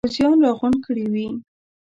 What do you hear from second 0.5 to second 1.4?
غونډ کړي وي.